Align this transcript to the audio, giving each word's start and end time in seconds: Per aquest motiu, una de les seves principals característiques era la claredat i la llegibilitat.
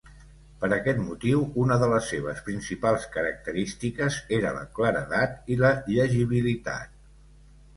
Per 0.61 0.67
aquest 0.75 1.01
motiu, 1.09 1.41
una 1.63 1.75
de 1.83 1.89
les 1.91 2.07
seves 2.13 2.41
principals 2.47 3.05
característiques 3.17 4.17
era 4.39 4.55
la 4.57 4.65
claredat 4.79 5.55
i 5.57 5.59
la 5.61 5.71
llegibilitat. 5.93 6.99